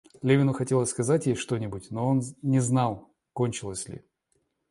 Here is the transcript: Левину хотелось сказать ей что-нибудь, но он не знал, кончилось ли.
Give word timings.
Левину 0.23 0.51
хотелось 0.53 0.89
сказать 0.89 1.27
ей 1.27 1.35
что-нибудь, 1.35 1.91
но 1.91 2.07
он 2.07 2.23
не 2.41 2.59
знал, 2.59 3.13
кончилось 3.33 3.87
ли. 3.87 4.01